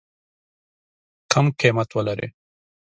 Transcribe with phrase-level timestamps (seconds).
[1.31, 2.27] کم قیمت ولري.